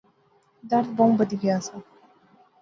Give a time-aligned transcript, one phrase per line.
[0.71, 1.75] درد بہوں بدھی گیا سا